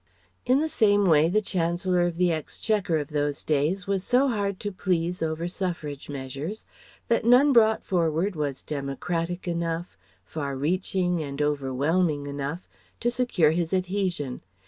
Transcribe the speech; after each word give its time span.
In 0.47 0.61
the 0.61 0.67
same 0.67 1.05
way 1.05 1.29
the 1.29 1.43
Chancellor 1.43 2.01
of 2.07 2.17
the 2.17 2.31
Exchequer 2.31 2.97
of 2.97 3.09
those 3.09 3.43
days 3.43 3.85
was 3.85 4.03
so 4.03 4.29
hard 4.29 4.59
to 4.61 4.71
please 4.71 5.21
over 5.21 5.47
Suffrage 5.47 6.09
measures 6.09 6.65
that 7.07 7.23
none 7.23 7.53
brought 7.53 7.83
forward 7.83 8.35
was 8.35 8.63
democratic 8.63 9.47
enough, 9.47 9.99
far 10.25 10.55
reaching 10.57 11.21
and 11.21 11.39
overwhelming 11.39 12.25
enough 12.25 12.67
to 12.99 13.11
secure 13.11 13.51
his 13.51 13.75
adhesion. 13.75 14.41